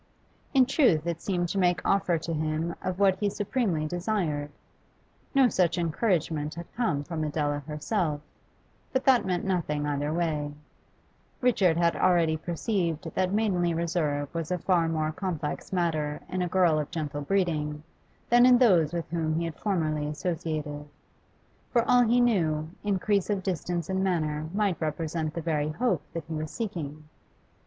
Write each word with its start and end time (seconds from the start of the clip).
In 0.55 0.65
truth 0.65 1.05
it 1.05 1.21
seemed 1.21 1.47
to 1.49 1.59
make 1.59 1.79
offer 1.85 2.17
to 2.17 2.33
him 2.33 2.73
of 2.81 2.97
what 2.97 3.19
he 3.19 3.29
supremely 3.29 3.85
desired. 3.85 4.49
No 5.35 5.47
such 5.47 5.77
encouragement 5.77 6.55
had 6.55 6.73
come 6.75 7.03
from 7.03 7.23
Adela 7.23 7.59
herself, 7.67 8.19
but 8.91 9.03
that 9.03 9.25
meant 9.25 9.43
nothing 9.45 9.85
either 9.85 10.11
way; 10.11 10.55
Richard 11.39 11.77
had 11.77 11.95
already 11.95 12.35
perceived 12.35 13.11
that 13.13 13.31
maidenly 13.31 13.75
reserve 13.75 14.33
was 14.33 14.49
a 14.49 14.57
far 14.57 14.89
more 14.89 15.11
complex 15.11 15.71
matter 15.71 16.19
in 16.29 16.41
a 16.41 16.47
girl 16.49 16.79
of 16.79 16.89
gentle 16.89 17.21
breeding, 17.21 17.83
than 18.27 18.47
in 18.47 18.57
those 18.57 18.93
with 18.93 19.07
whom 19.11 19.35
he 19.35 19.45
had 19.45 19.53
formerly 19.59 20.07
associated; 20.07 20.87
for 21.69 21.87
all 21.87 22.01
he 22.01 22.19
knew, 22.19 22.71
increase 22.83 23.29
of 23.29 23.43
distance 23.43 23.87
in 23.87 24.01
manner 24.01 24.49
might 24.51 24.81
represent 24.81 25.35
the 25.35 25.41
very 25.41 25.69
hope 25.69 26.01
that 26.13 26.23
he 26.27 26.33
was 26.33 26.49
seeking. 26.49 27.07